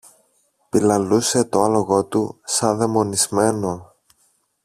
[0.69, 3.93] Πιλαλούσε το άλογο του σα δαιμονισμένο.